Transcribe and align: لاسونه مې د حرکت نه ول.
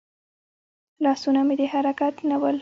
لاسونه 1.03 1.41
مې 1.47 1.55
د 1.59 1.61
حرکت 1.73 2.15
نه 2.29 2.35
ول. 2.41 2.57